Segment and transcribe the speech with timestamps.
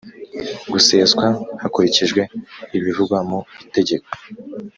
[0.71, 1.25] guseswa
[1.61, 2.21] hakurikijwe
[2.77, 4.07] ibivugwa mu Itegeko